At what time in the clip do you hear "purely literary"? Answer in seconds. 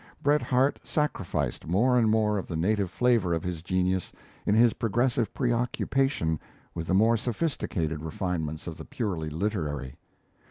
8.85-9.95